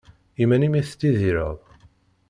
[0.41, 1.57] Iman-im i tettidireḍ?